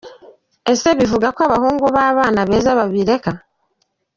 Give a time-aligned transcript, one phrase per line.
[0.73, 3.31] Ese bivuga ko abahungu b'abana beza babireka?.